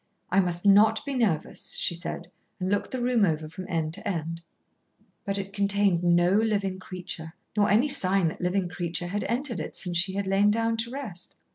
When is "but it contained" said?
5.25-6.01